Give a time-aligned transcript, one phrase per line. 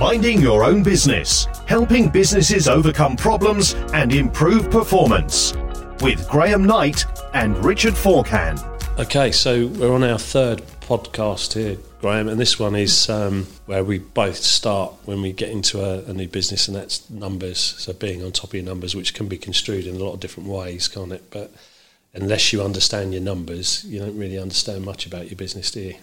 [0.00, 5.52] Minding Your Own Business, helping businesses overcome problems and improve performance.
[6.00, 8.58] With Graham Knight and Richard Forcan.
[8.98, 13.84] Okay, so we're on our third podcast here, Graham, and this one is um, where
[13.84, 17.60] we both start when we get into a, a, new business, and that's numbers.
[17.60, 20.20] So being on top of your numbers, which can be construed in a lot of
[20.20, 21.30] different ways, can't it?
[21.30, 21.52] But
[22.14, 25.94] unless you understand your numbers, you don't really understand much about your business, do you?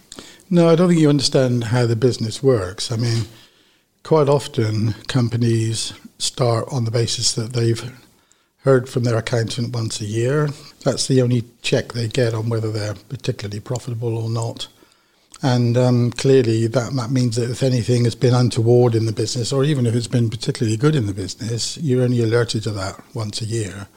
[0.52, 2.92] No, I don't think you understand how the business works.
[2.92, 3.24] I mean,
[4.08, 7.92] quite often companies start on the basis that they've
[8.60, 10.48] heard from their accountant once a year.
[10.86, 14.70] That's the only check they get on whether they're particularly profitable or not.
[15.44, 19.52] And um, clearly, that, that means that if anything has been untoward in the business,
[19.52, 23.04] or even if it's been particularly good in the business, you're only alerted to that
[23.14, 23.88] once a year.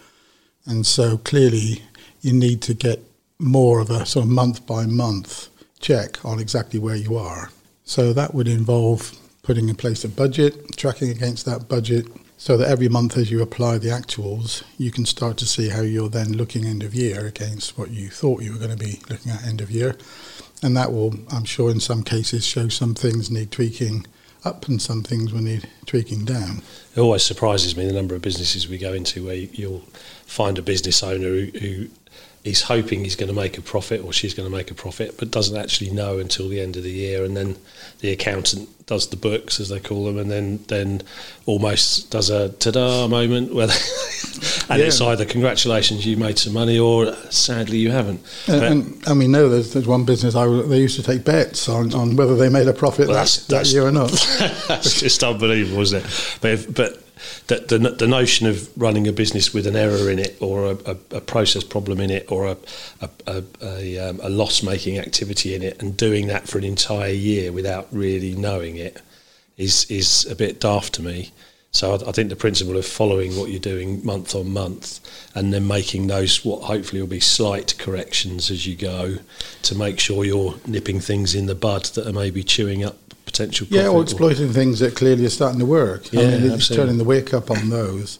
[0.67, 1.85] And so clearly,
[2.21, 2.99] you need to get
[3.39, 7.53] more of a sort of month by month check on exactly where you are.
[7.85, 9.17] So that would involve
[9.51, 13.43] putting in place a budget, tracking against that budget, so that every month as you
[13.43, 17.27] apply the actuals, you can start to see how you're then looking end of year
[17.27, 19.97] against what you thought you were going to be looking at end of year.
[20.63, 24.07] And that will, I'm sure, in some cases show some things need tweaking
[24.45, 26.63] up and some things will need tweaking down.
[26.95, 29.83] It always surprises me the number of businesses we go into where you'll
[30.27, 31.89] find a business owner who, who
[32.43, 35.17] he's hoping he's going to make a profit or she's going to make a profit,
[35.19, 37.25] but doesn't actually know until the end of the year.
[37.25, 37.57] And then
[38.01, 41.03] the accountant does the books, as they call them, and then then
[41.47, 43.69] almost does a ta-da moment where,
[44.69, 44.87] and yeah.
[44.87, 48.21] it's either congratulations you made some money or sadly you haven't.
[48.49, 51.69] And, and I mean, no, there's, there's one business I they used to take bets
[51.69, 54.11] on, on whether they made a profit well, that, that year or not.
[54.69, 56.39] that's just unbelievable, isn't it?
[56.41, 57.03] But if, but
[57.47, 60.79] that the, the notion of running a business with an error in it or a,
[60.87, 62.57] a, a process problem in it or a,
[63.27, 67.13] a, a, um, a loss making activity in it and doing that for an entire
[67.13, 69.01] year without really knowing it
[69.57, 71.31] is is a bit daft to me.
[71.73, 75.01] So I, I think the principle of following what you're doing month on month
[75.35, 79.19] and then making those what hopefully will be slight corrections as you go
[79.63, 82.97] to make sure you're nipping things in the bud that are maybe chewing up
[83.31, 83.67] potential.
[83.71, 86.13] Yeah, or exploiting or, things that clearly are starting to work.
[86.13, 88.19] Yeah, I mean, it's turning the wake up on those.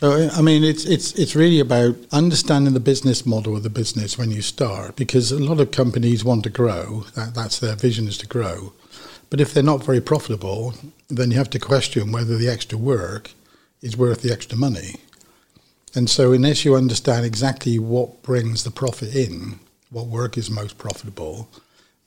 [0.00, 4.16] So I mean, it's it's it's really about understanding the business model of the business
[4.16, 7.04] when you start, because a lot of companies want to grow.
[7.14, 8.72] That, that's their vision is to grow,
[9.28, 10.74] but if they're not very profitable,
[11.08, 13.32] then you have to question whether the extra work
[13.82, 14.96] is worth the extra money.
[15.94, 20.78] And so, unless you understand exactly what brings the profit in, what work is most
[20.78, 21.48] profitable,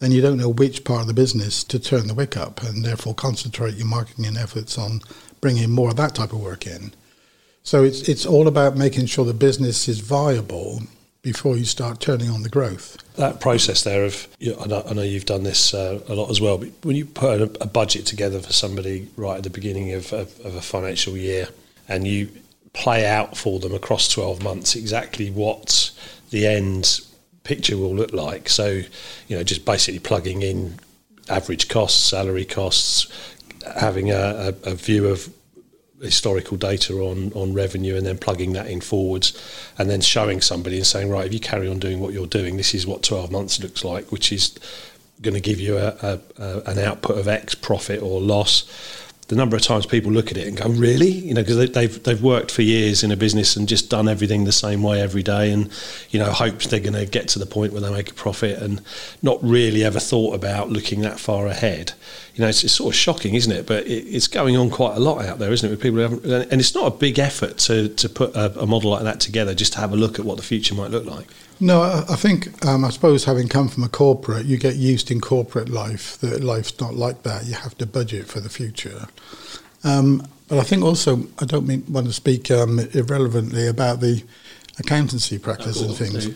[0.04, 2.84] then you don't know which part of the business to turn the wick up and
[2.84, 5.00] therefore concentrate your marketing and efforts on
[5.40, 6.94] bringing more of that type of work in.
[7.64, 10.82] So it's it's all about making sure the business is viable
[11.22, 12.98] before you start turning on the growth.
[13.16, 16.42] That process there of, you know, I, know, you've done this uh, a lot as
[16.42, 19.94] well, but when you put a, a, budget together for somebody right at the beginning
[19.94, 21.48] of, of, of a financial year
[21.88, 22.30] and you
[22.74, 25.92] play out for them across 12 months exactly what
[26.32, 27.00] the end
[27.44, 28.50] picture will look like.
[28.50, 28.82] So,
[29.28, 30.80] you know, just basically plugging in
[31.30, 33.08] average costs, salary costs,
[33.76, 35.34] having a, a, a view of
[36.02, 39.32] historical data on, on revenue and then plugging that in forwards
[39.78, 42.58] and then showing somebody and saying, right, if you carry on doing what you're doing,
[42.58, 44.58] this is what 12 months looks like, which is
[45.22, 48.66] going to give you a, a, a, an output of X profit or loss
[49.28, 51.68] the number of times people look at it and go, "Really?" You know, because they,
[51.68, 55.02] they've they've worked for years in a business and just done everything the same way
[55.02, 55.70] every day, and
[56.10, 58.62] you know, hopes they're going to get to the point where they make a profit,
[58.62, 58.82] and
[59.22, 61.94] not really ever thought about looking that far ahead.
[62.36, 63.66] You know, it's, it's sort of shocking, isn't it?
[63.66, 65.72] But it, it's going on quite a lot out there, isn't it?
[65.72, 68.66] With people who haven't, and it's not a big effort to to put a, a
[68.66, 71.06] model like that together, just to have a look at what the future might look
[71.06, 71.28] like.
[71.64, 75.22] No, I think um, I suppose having come from a corporate, you get used in
[75.22, 77.46] corporate life that life's not like that.
[77.46, 79.08] You have to budget for the future.
[79.86, 84.26] Um, but I think also I don't mean want to speak um, irrelevantly about the
[84.78, 86.28] accountancy practice and things.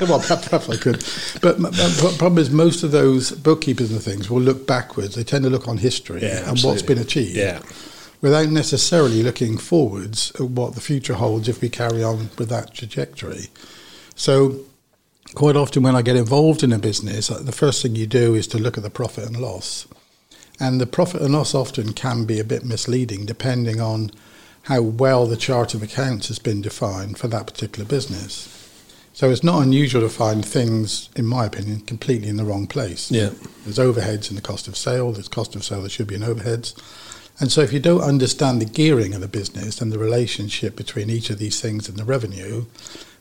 [0.08, 1.04] well, perhaps, I could.
[1.42, 5.14] But the problem is most of those bookkeepers and things will look backwards.
[5.14, 7.36] They tend to look on history yeah, and what's been achieved.
[7.36, 7.60] Yeah.
[8.22, 12.72] Without necessarily looking forwards at what the future holds if we carry on with that
[12.72, 13.50] trajectory.
[14.16, 14.60] So,
[15.34, 18.34] quite often when I get involved in a business, uh, the first thing you do
[18.34, 19.86] is to look at the profit and loss.
[20.58, 24.10] And the profit and loss often can be a bit misleading depending on
[24.62, 28.52] how well the chart of accounts has been defined for that particular business.
[29.12, 33.10] So it's not unusual to find things, in my opinion, completely in the wrong place.
[33.10, 33.30] Yeah.
[33.64, 36.22] There's overheads in the cost of sale, there's cost of sale that should be in
[36.22, 36.74] overheads.
[37.38, 41.10] And so if you don't understand the gearing of the business and the relationship between
[41.10, 42.64] each of these things and the revenue,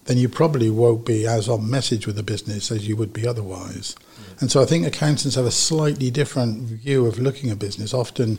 [0.06, 3.28] then you probably won't be as on message with the business as you would be
[3.28, 3.96] otherwise.
[4.18, 4.36] Yeah.
[4.42, 8.38] And so I think accountants have a slightly different view of looking at business, often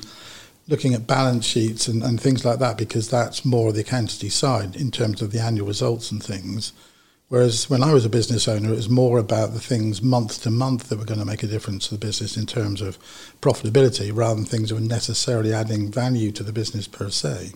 [0.69, 4.77] looking at balance sheets and, and things like that, because that's more the accountancy side
[4.77, 6.73] in terms of the annual results and things.
[7.29, 10.51] Whereas when I was a business owner, it was more about the things month to
[10.51, 12.99] month that were going to make a difference to the business in terms of
[13.41, 17.53] profitability rather than things that were necessarily adding value to the business per se.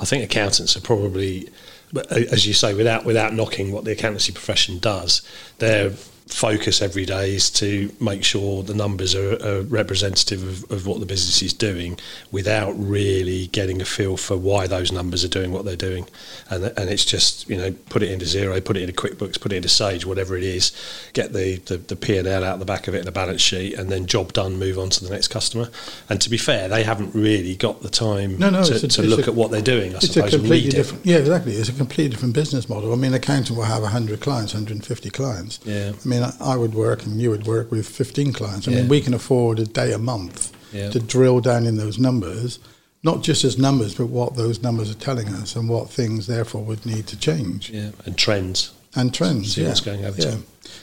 [0.00, 1.50] I think accountants are probably,
[1.94, 5.22] Uh, as you say, without without knocking what the accountancy profession does,
[5.58, 5.90] they're
[6.32, 11.00] focus every day is to make sure the numbers are, are representative of, of, what
[11.00, 11.98] the business is doing
[12.30, 16.06] without really getting a feel for why those numbers are doing what they're doing.
[16.48, 19.52] And, and it's just, you know, put it into Xero put it into QuickBooks, put
[19.52, 20.72] it into Sage, whatever it is,
[21.12, 23.90] get the, the, the P&L out the back of it in a balance sheet and
[23.90, 25.68] then job done, move on to the next customer.
[26.08, 29.02] And to be fair, they haven't really got the time no, no, to, a, to
[29.02, 30.34] look a, at what they're doing, I it's suppose.
[30.34, 31.54] A completely different, yeah, exactly.
[31.54, 32.92] It's a completely different business model.
[32.92, 35.58] I mean, an accountant will have 100 clients, 150 clients.
[35.64, 35.92] Yeah.
[35.92, 38.68] I mean, I would work and you would work with 15 clients.
[38.68, 38.80] I yeah.
[38.80, 40.90] mean, we can afford a day a month yeah.
[40.90, 42.58] to drill down in those numbers,
[43.02, 46.62] not just as numbers, but what those numbers are telling us and what things therefore
[46.64, 47.70] would need to change.
[47.70, 48.72] Yeah, and trends.
[48.94, 49.54] And trends.
[49.54, 49.68] See yeah.
[49.68, 50.36] what's going over yeah.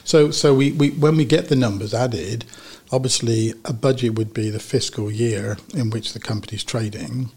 [0.04, 2.44] So, so we, we when we get the numbers added,
[2.90, 7.30] obviously a budget would be the fiscal year in which the company's trading,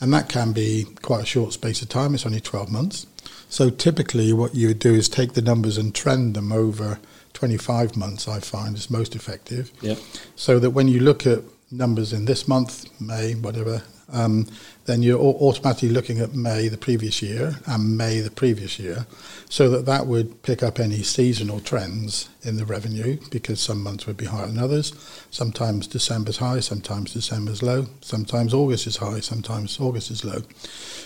[0.00, 2.14] and that can be quite a short space of time.
[2.14, 3.06] It's only 12 months.
[3.48, 6.98] So typically, what you would do is take the numbers and trend them over
[7.36, 9.70] 25 months, I find is most effective.
[9.82, 9.96] Yeah.
[10.36, 11.40] So that when you look at
[11.70, 14.46] numbers in this month, May, whatever, um,
[14.86, 19.06] then you're automatically looking at May the previous year and May the previous year,
[19.50, 24.06] so that that would pick up any seasonal trends in the revenue because some months
[24.06, 24.94] would be higher than others.
[25.30, 30.42] Sometimes December's high, sometimes December's low, sometimes August is high, sometimes August is low.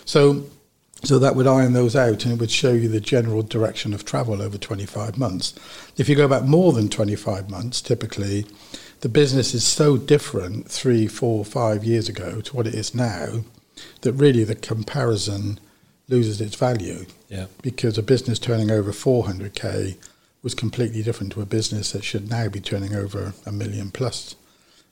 [0.05, 0.45] So
[1.03, 4.05] so that would iron those out and it would show you the general direction of
[4.05, 5.55] travel over 25 months.
[5.97, 8.47] If you go back more than 25 months, typically
[9.01, 13.45] the business is so different three, four, five years ago to what it is now
[14.03, 15.59] that really the comparison
[16.09, 17.07] loses its value.
[17.29, 17.47] Yeah.
[17.63, 19.97] Because a business turning over 400k
[20.43, 24.35] was completely different to a business that should now be turning over a million plus.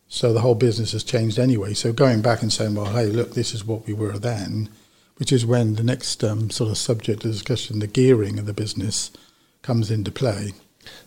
[0.09, 1.75] So the whole business has changed anyway.
[1.75, 4.71] So going back and saying, well, hey, look, this is what we were then
[5.19, 8.53] which is when the next um, sort of subject of discussion, the gearing of the
[8.53, 9.11] business,
[9.63, 10.53] comes into play.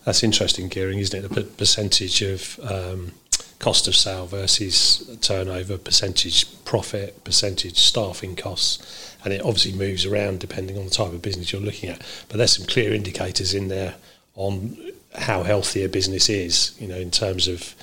[0.04, 1.30] That's interesting gearing, isn't it?
[1.30, 3.12] The percentage of um,
[3.58, 10.40] cost of sale versus turnover, percentage profit, percentage staffing costs, and it obviously moves around
[10.40, 12.02] depending on the type of business you're looking at.
[12.28, 13.94] But there's some clear indicators in there
[14.34, 14.76] on
[15.14, 17.74] how healthy a business is, you know, in terms of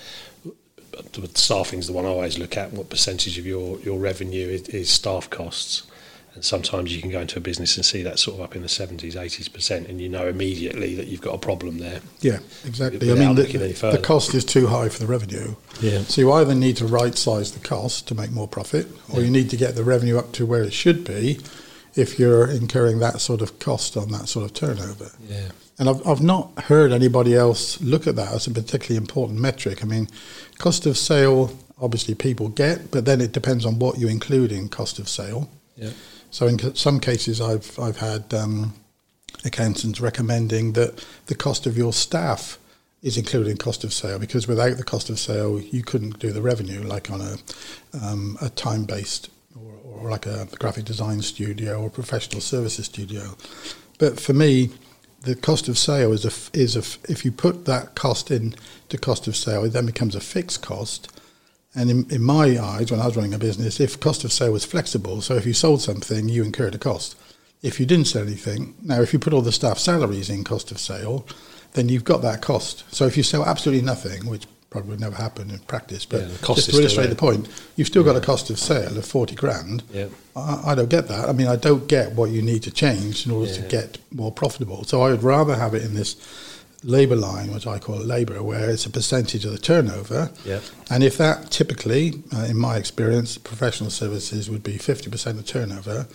[1.33, 2.73] staffing is the one I always look at.
[2.73, 5.83] What percentage of your, your revenue is, is staff costs?
[6.39, 8.61] And sometimes you can go into a business and see that sort of up in
[8.61, 11.99] the 70s, 80%, and you know immediately that you've got a problem there.
[12.21, 13.11] Yeah, exactly.
[13.11, 15.55] I mean, the, the, cost is too high for the revenue.
[15.81, 16.03] Yeah.
[16.03, 19.25] So you either need to right size the cost to make more profit, or yeah.
[19.25, 21.41] you need to get the revenue up to where it should be
[21.93, 25.11] if you're incurring that sort of cost on that sort of turnover.
[25.27, 25.49] Yeah.
[25.77, 29.83] And I've, I've not heard anybody else look at that as a particularly important metric.
[29.83, 30.07] I mean,
[30.57, 31.51] cost of sale,
[31.81, 35.49] obviously people get, but then it depends on what you include in cost of sale.
[35.75, 35.89] Yeah.
[36.31, 38.73] So in some cases, I've I've had um,
[39.45, 42.57] accountants recommending that the cost of your staff
[43.01, 46.31] is included in cost of sale because without the cost of sale, you couldn't do
[46.31, 47.37] the revenue like on a
[48.03, 53.35] um, a time based or, or like a graphic design studio or professional services studio.
[53.97, 54.69] But for me,
[55.21, 58.55] the cost of sale is a is a if you put that cost in
[58.89, 61.09] to cost of sale, it then becomes a fixed cost
[61.75, 64.53] and in, in my eyes, when I was running a business, if cost of sale
[64.53, 67.15] was flexible, so if you sold something, you incurred a cost.
[67.61, 70.71] If you didn't sell anything, now if you put all the staff salaries in cost
[70.71, 71.27] of sale,
[71.73, 72.83] then you've got that cost.
[72.93, 76.53] So if you sell absolutely nothing, which probably would never happen in practice, but yeah,
[76.53, 79.83] just to illustrate the point, you've still got a cost of sale of 40 grand.
[79.91, 80.07] Yeah.
[80.35, 81.27] I, I, don't get that.
[81.27, 83.61] I mean, I don't get what you need to change in order yeah.
[83.61, 84.83] to get more profitable.
[84.83, 86.15] So I would rather have it in this
[86.83, 90.31] labour line, which I call labour, where it's a percentage of the turnover.
[90.45, 90.63] Yep.
[90.89, 96.07] And if that typically, uh, in my experience, professional services would be 50% of turnover,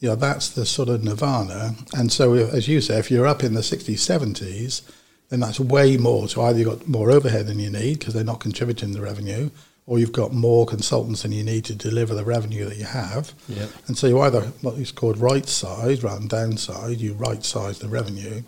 [0.00, 1.74] you know, that's the sort of nirvana.
[1.94, 4.82] And so, if, as you say, if you're up in the 60s, 70s,
[5.28, 6.28] then that's way more.
[6.28, 9.50] So either you've got more overhead than you need because they're not contributing the revenue,
[9.86, 13.34] or you've got more consultants than you need to deliver the revenue that you have.
[13.48, 13.70] Yep.
[13.88, 17.78] And so you either, what is called right size rather than downside, you right size
[17.78, 18.42] the revenue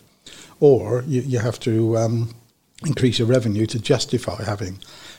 [0.60, 2.34] or you, you have to um,
[2.86, 4.78] increase your revenue to justify having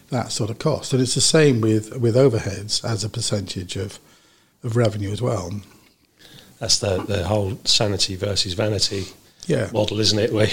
[0.10, 0.93] that sort of cost.
[0.93, 4.00] And it's the same with, with overheads as a percentage of,
[4.63, 5.51] of revenue as well.
[6.60, 9.05] That's the, the whole sanity versus vanity
[9.48, 9.69] Yeah.
[9.74, 10.31] model, isn't it?
[10.33, 10.48] Where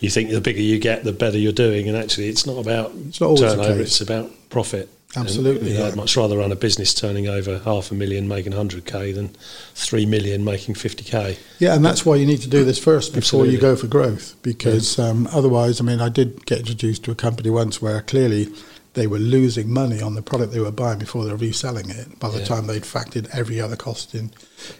[0.00, 2.92] you think the bigger you get, the better you're doing, and actually, it's not about
[3.08, 4.88] It's not turnover; it's about profit.
[5.20, 5.86] Absolutely, yeah.
[5.86, 9.28] I'd much rather run a business turning over half a million, making 100k, than
[9.74, 11.38] three million making 50k.
[11.58, 14.36] Yeah, and that's why you need to do this first before you go for growth.
[14.42, 18.48] Because um, otherwise, I mean, I did get introduced to a company once where clearly
[18.94, 22.18] they were losing money on the product they were buying before they were reselling it.
[22.18, 22.46] By the Yeah.
[22.46, 24.30] time they'd factored every other cost in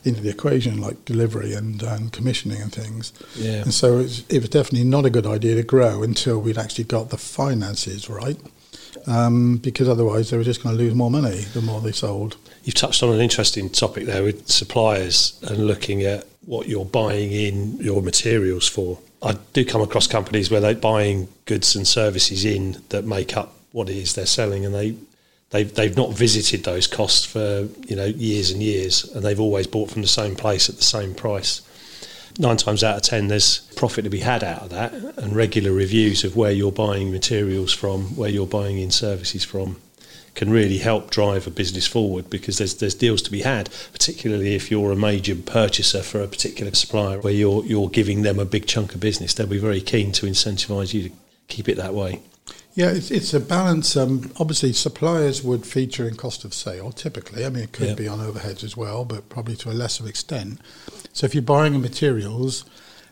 [0.05, 3.13] into the equation, like delivery and, and commissioning and things.
[3.37, 3.63] Yeah.
[3.63, 6.85] And so it's, it was definitely not a good idea to grow until we'd actually
[6.85, 8.41] got the finances right.
[9.09, 12.37] Um, because otherwise, they were just going to lose more money the more they sold.
[12.65, 17.33] You've touched on an interesting topic there with suppliers and looking at what you're buying
[17.33, 18.99] in your materials for.
[19.23, 23.55] I do come across companies where they're buying goods and services in that make up
[23.73, 24.95] what it is they're selling, and they
[25.51, 29.67] they've they've not visited those costs for you know years and years, and they've always
[29.67, 31.63] bought from the same place at the same price.
[32.41, 35.73] Nine times out of ten, there's profit to be had out of that, and regular
[35.73, 39.77] reviews of where you're buying materials from, where you're buying in services from,
[40.37, 44.55] can really help drive a business forward because there's there's deals to be had, particularly
[44.55, 48.45] if you're a major purchaser for a particular supplier where you're you're giving them a
[48.45, 49.35] big chunk of business.
[49.35, 51.15] They'll be very keen to incentivise you to
[51.49, 52.23] keep it that way.
[52.79, 53.97] Yeah, it's, it's a balance.
[53.97, 57.45] Um, obviously, suppliers would feature in cost of sale typically.
[57.45, 57.95] I mean, it could Yeah.
[57.97, 60.61] be on overheads as well, but probably to a lesser extent.
[61.13, 62.65] So, if you're buying in materials,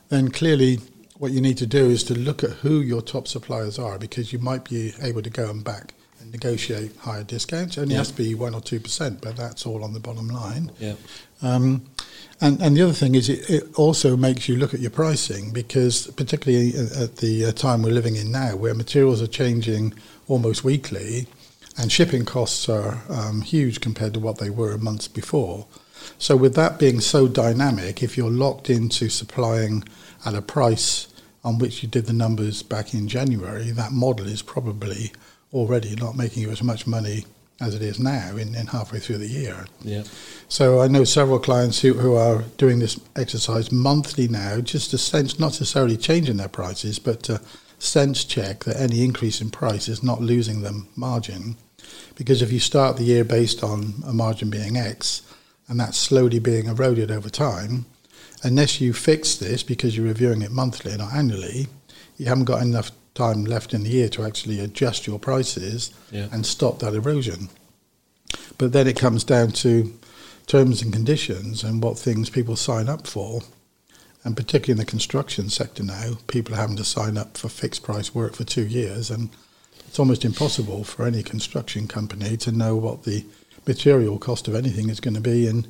[0.08, 0.78] then clearly
[1.18, 4.32] what you need to do is to look at who your top suppliers are because
[4.32, 5.94] you might be able to go and back
[6.30, 7.76] negotiate higher discounts.
[7.76, 7.98] It only Yeah.
[7.98, 10.70] has to be 1% or 2%, but that's all on the bottom line.
[10.78, 10.94] Yeah.
[11.42, 11.82] Um,
[12.40, 15.52] and, and the other thing is, it, it also makes you look at your pricing
[15.52, 19.94] because, particularly at at the uh, time we're living in now, where materials are changing
[20.28, 21.26] almost weekly
[21.78, 25.66] and shipping costs are um, huge compared to what they were months before.
[26.18, 29.84] So, with that being so dynamic, if you're locked into supplying
[30.24, 31.08] at a price
[31.44, 35.12] on which you did the numbers back in January, that model is probably
[35.56, 37.24] already not making you as much money
[37.60, 39.66] as it is now in, in halfway through the year.
[39.80, 40.04] Yeah.
[40.48, 44.98] So I know several clients who, who are doing this exercise monthly now, just to
[44.98, 47.40] sense, not necessarily changing their prices, but to
[47.78, 51.56] sense check that any increase in price is not losing them margin.
[52.14, 55.22] Because if you start the year based on a margin being X,
[55.68, 57.86] and that's slowly being eroded over time,
[58.42, 61.68] unless you fix this because you're reviewing it monthly and not annually,
[62.18, 66.28] you haven't got enough time left in the year to actually adjust your prices Yeah.
[66.30, 67.48] and stop that erosion.
[68.58, 69.92] But then it comes down to
[70.46, 73.42] terms and conditions and what things people sign up for.
[74.24, 77.82] And particularly in the construction sector now, people are having to sign up for fixed
[77.82, 79.10] price work for two years.
[79.10, 79.30] And
[79.86, 83.24] it's almost impossible for any construction company to know what the
[83.66, 85.66] material cost of anything is going to be in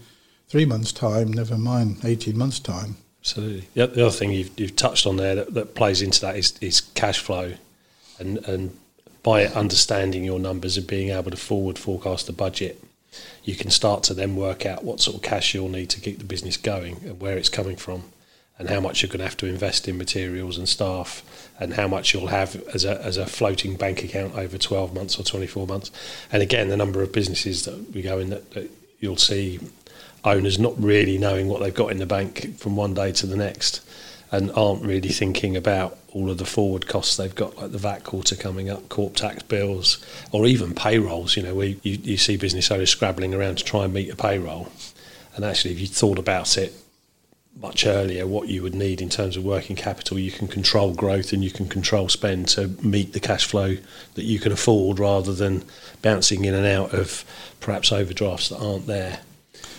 [0.49, 2.97] three months' time, never mind 18 months' time.
[3.27, 3.69] Absolutely.
[3.75, 6.57] The, the other thing you've, you've touched on there that, that plays into that is,
[6.61, 7.55] is cash flow,
[8.21, 8.79] and and
[9.25, 12.81] by understanding your numbers and being able to forward forecast the budget,
[13.43, 16.19] you can start to then work out what sort of cash you'll need to keep
[16.19, 18.05] the business going and where it's coming from,
[18.61, 21.89] and how much you're going to have to invest in materials and staff, and how
[21.89, 25.67] much you'll have as a as a floating bank account over 12 months or 24
[25.67, 25.91] months.
[26.31, 29.59] And again, the number of businesses that we go in that, that you'll see
[30.27, 33.37] owners not really knowing what they've got in the bank from one day to the
[33.37, 33.81] next
[34.33, 38.03] and aren't really thinking about all of the forward costs they've got, like the VAT
[38.03, 41.37] quarter coming up, corp tax bills, or even payrolls.
[41.37, 44.17] You know, where you, you see business owners scrabbling around to try and meet a
[44.17, 44.69] payroll.
[45.37, 46.73] And actually, if you thought about it
[47.61, 51.33] much earlier, what you would need in terms of working capital, you can control growth
[51.33, 53.77] and you can control spend to meet the cash flow
[54.15, 55.65] that you can afford rather than
[56.03, 57.25] bouncing in and out of
[57.61, 59.21] perhaps overdrafts that aren't there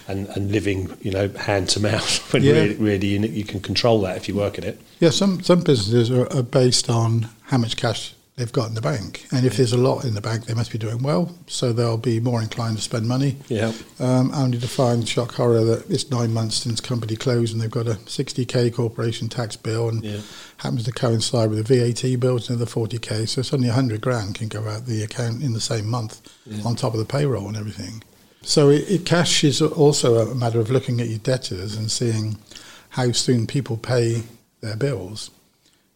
[0.08, 2.54] and, and living, you know, hand to mouth when Yeah.
[2.54, 4.80] really, really you, you can control that if you work at it.
[5.00, 8.82] Yeah, some, some businesses are, are based on how much cash they've got in the
[8.82, 9.26] bank.
[9.32, 11.36] And if there's a lot in the bank, they must be doing well.
[11.48, 13.36] So they'll be more inclined to spend money.
[13.50, 13.74] Yeah.
[14.00, 17.72] Um, only to find shock horror that it's nine months since company closed and they've
[17.72, 20.20] got a 60k corporation tax bill and Yeah.
[20.58, 23.28] happens to coincide with a VAT bill, it's another 40k.
[23.28, 26.22] So suddenly 100 grand can go out the account in the same month
[26.64, 28.04] on top of the payroll and everything.
[28.48, 32.38] So it, it, cash is also a matter of looking at your debtors and seeing
[32.92, 34.24] how soon people pay
[34.62, 35.32] their bills.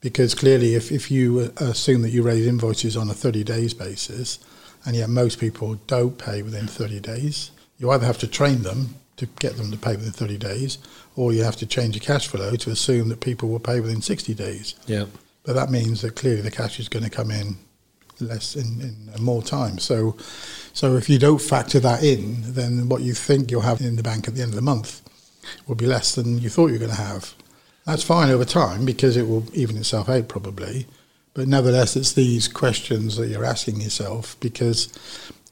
[0.01, 4.37] Because clearly, if, if you assume that you raise invoices on a 30 days basis,
[4.83, 8.95] and yet most people don't pay within 30 days, you either have to train them
[9.15, 10.77] to get them to pay within 30 days,
[11.15, 14.01] or you have to change your cash flow to assume that people will pay within
[14.01, 14.75] 60 days.
[14.87, 15.05] Yeah.
[15.43, 17.55] But that means that clearly the cash is going to come in
[18.21, 19.79] less in, in more time.
[19.79, 20.15] So,
[20.73, 24.03] so if you don't factor that in, then what you think you'll have in the
[24.03, 25.01] bank at the end of the month
[25.67, 27.33] will be less than you thought you were going to have.
[27.85, 30.87] That's fine over time because it will even itself out probably.
[31.33, 34.89] But nevertheless, it's these questions that you're asking yourself because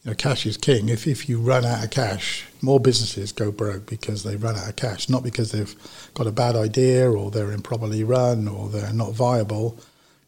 [0.04, 0.90] you know, cash is king.
[0.90, 4.70] If, if you run out of cash, more businesses go broke because they run out
[4.70, 5.76] of cash, not because they've
[6.14, 9.80] got a bad idea or they're improperly run or they're not viable.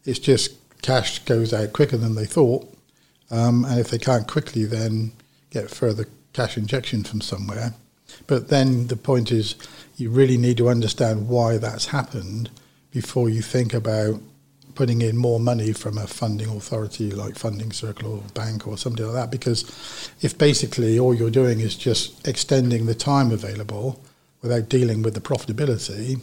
[0.04, 2.68] It's just cash goes out quicker than they thought.
[3.30, 5.12] Um, and if they can't quickly then
[5.50, 7.74] get further cash injection from somewhere.
[8.26, 9.54] But then the point is,
[9.96, 12.50] you really need to understand why that's happened
[12.90, 14.20] before you think about
[14.74, 19.04] putting in more money from a funding authority like Funding Circle or bank or something
[19.04, 19.30] like that.
[19.30, 19.64] Because
[20.20, 24.00] if basically all you're doing is just extending the time available
[24.40, 26.20] without dealing with the profitability,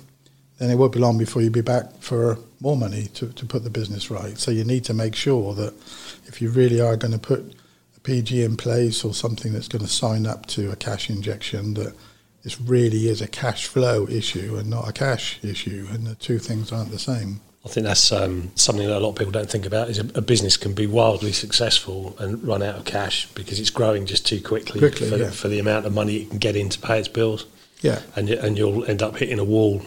[0.60, 3.63] then it won't be long before you'll be back for more money to, to put
[3.63, 4.38] the business right.
[4.38, 5.74] So you need to make sure that
[6.25, 7.56] if you really are going to put
[7.96, 11.74] a PG in place or something that's going to sign up to a cash injection,
[11.75, 11.96] that
[12.44, 16.39] this really is a cash flow issue and not a cash issue, and the two
[16.39, 17.39] things aren't the same.
[17.66, 19.89] I think that's um, something that a lot of people don't think about.
[19.89, 23.70] Is a, a, business can be wildly successful and run out of cash because it's
[23.70, 25.30] growing just too quickly, quickly for, yeah.
[25.30, 27.46] for, the amount of money it can get in to pay its bills.
[27.82, 29.82] Yeah, and and you'll end up hitting a wall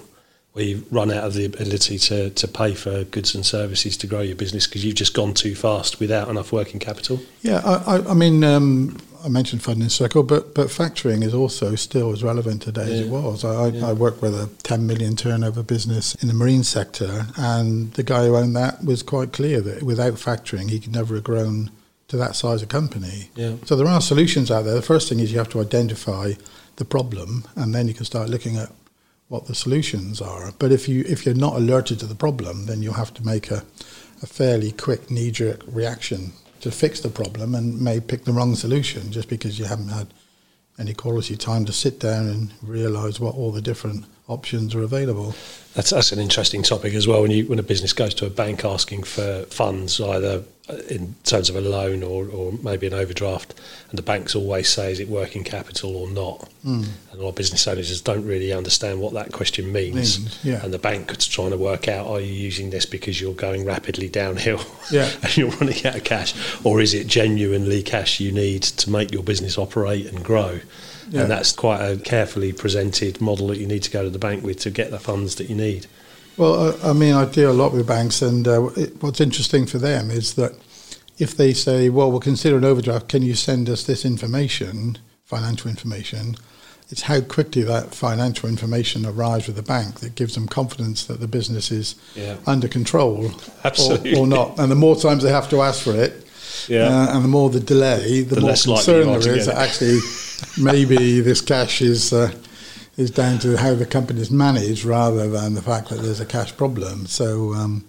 [0.52, 4.06] where you run out of the ability to, to pay for goods and services to
[4.06, 7.20] grow your business because you've just gone too fast without enough working capital.
[7.40, 11.74] Yeah, I, I, I mean, um, I mentioned funding circle, but but factoring is also
[11.74, 12.94] still as relevant today yeah.
[12.94, 13.44] as it was.
[13.44, 13.88] I, yeah.
[13.88, 18.26] I work with a 10 million turnover business in the marine sector, and the guy
[18.26, 21.70] who owned that was quite clear that without factoring, he could never have grown
[22.08, 23.30] to that size of company.
[23.34, 23.54] Yeah.
[23.64, 24.74] So there are solutions out there.
[24.74, 26.32] The first thing is you have to identify
[26.76, 28.70] the problem, and then you can start looking at
[29.32, 30.52] what the solutions are.
[30.58, 33.50] But if you if you're not alerted to the problem, then you'll have to make
[33.50, 33.64] a,
[34.22, 38.54] a fairly quick knee jerk reaction to fix the problem and may pick the wrong
[38.54, 40.08] solution just because you haven't had
[40.78, 45.34] any quality time to sit down and realise what all the different options are available.
[45.74, 47.22] That's, that's an interesting topic as well.
[47.22, 50.44] When you when a business goes to a bank asking for funds, either
[50.88, 53.54] in terms of a loan or, or maybe an overdraft,
[53.90, 56.86] and the banks always say is it working capital or not, mm.
[57.10, 60.18] and a lot of business owners just don't really understand what that question means.
[60.18, 60.64] means yeah.
[60.64, 63.64] And the bank is trying to work out: are you using this because you're going
[63.64, 65.10] rapidly downhill, yeah.
[65.22, 69.12] and you're running out of cash, or is it genuinely cash you need to make
[69.12, 70.60] your business operate and grow?
[71.10, 71.22] Yeah.
[71.22, 74.42] And that's quite a carefully presented model that you need to go to the bank
[74.42, 75.86] with to get the funds that you need.
[76.36, 79.78] Well, I mean, I deal a lot with banks, and uh, it, what's interesting for
[79.78, 80.52] them is that
[81.18, 85.70] if they say, well, we'll consider an overdraft, can you send us this information, financial
[85.70, 86.36] information?
[86.88, 91.20] It's how quickly that financial information arrives with the bank that gives them confidence that
[91.20, 92.36] the business is yeah.
[92.46, 93.30] under control
[93.64, 94.14] Absolutely.
[94.14, 94.58] Or, or, not.
[94.58, 96.26] And the more times they have to ask for it,
[96.68, 96.88] yeah.
[96.88, 100.00] uh, and the more the delay, the, the more concern there is that actually
[100.60, 102.30] maybe this cash is uh,
[102.96, 106.26] is down to how the company is managed rather than the fact that there's a
[106.26, 107.06] cash problem.
[107.06, 107.86] So, um,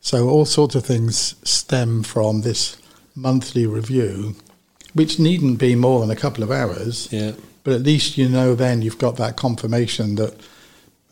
[0.00, 2.76] so all sorts of things stem from this
[3.16, 4.36] monthly review,
[4.92, 7.08] which needn't be more than a couple of hours.
[7.10, 7.32] Yeah.
[7.64, 10.38] But at least you know then you've got that confirmation that,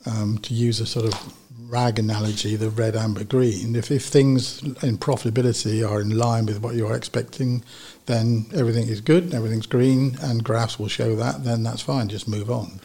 [0.07, 1.33] um, to use a sort of
[1.73, 6.61] rag analogy, the red, amber, green, if, if things in profitability are in line with
[6.61, 7.65] what you're expecting,
[8.05, 12.29] then everything is good, everything's green, and graphs will show that, then that's fine, just
[12.29, 12.79] move on.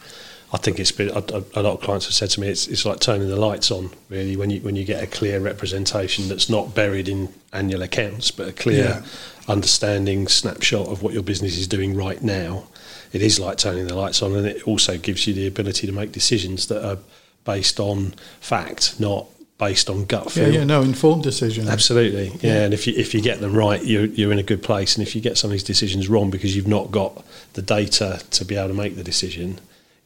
[0.52, 1.20] I think it's been a,
[1.54, 3.90] a, lot of clients have said to me it's, it's like turning the lights on
[4.08, 8.30] really when you when you get a clear representation that's not buried in annual accounts
[8.30, 9.02] but a clear Yeah.
[9.46, 12.64] understanding snapshot of what your business is doing right now
[13.12, 15.92] it is like turning the lights on and it also gives you the ability to
[15.92, 16.98] make decisions that are
[17.44, 19.26] based on fact not
[19.58, 21.68] based on gut Yeah, feel yeah, no, informed decision.
[21.68, 22.54] Absolutely, yeah.
[22.54, 22.64] Yeah.
[22.64, 24.96] And if you if you get them right, you're you're in a good place.
[24.96, 28.20] And if you get some of these decisions wrong because you've not got the data
[28.30, 29.58] to be able to make the decision,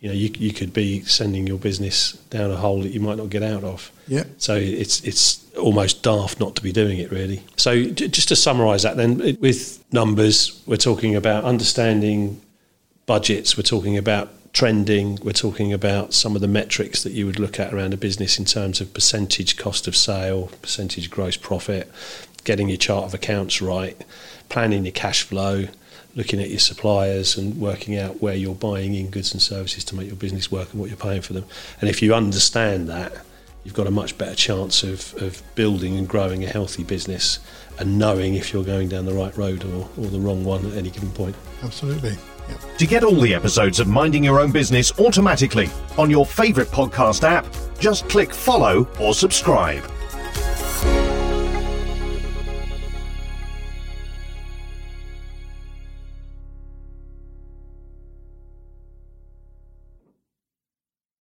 [0.03, 3.17] you know, you you could be sending your business down a hole that you might
[3.19, 3.93] not get out of.
[4.09, 4.25] Yeah.
[4.37, 7.45] So it's it's almost daft not to be doing it, really.
[7.57, 12.41] So just to summarise that, then with numbers, we're talking about understanding
[13.07, 13.57] budgets.
[13.57, 15.21] We're talking about trending.
[15.23, 18.41] We're talking about some of the metrics that you would look at around a business
[18.41, 21.89] in terms of percentage cost of sale, percentage gross profit,
[22.43, 24.05] getting your chart of accounts right,
[24.49, 25.69] planning your cash flow,
[26.15, 29.97] looking at your suppliers and working out where you're buying in goods and services to
[29.97, 31.45] make your business work and what you're paying for them.
[31.81, 33.13] And if you understand that,
[33.65, 37.39] you've got a much better chance of, of building and growing a healthy business
[37.79, 40.77] and knowing if you're going down the right road or, or the wrong one at
[40.77, 41.37] any given point.
[41.63, 42.17] Absolutely.
[42.49, 42.57] Yeah.
[42.79, 47.23] To get all the episodes of Minding Your Own Business automatically on your favourite podcast
[47.23, 47.47] app,
[47.79, 49.83] just click follow or subscribe.